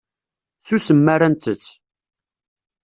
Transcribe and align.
Susem 0.65 0.99
mi 1.05 1.11
ara 1.13 1.27
nttett. 1.33 1.65